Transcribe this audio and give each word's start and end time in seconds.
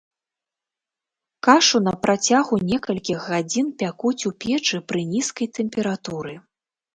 Кашу 1.47 1.81
на 1.87 1.93
працягу 2.05 2.55
некалькіх 2.71 3.19
гадзін 3.35 3.67
пякуць 3.83 4.25
у 4.31 4.33
печы 4.47 4.77
пры 4.89 5.01
нізкай 5.13 5.47
тэмпературы. 5.61 6.35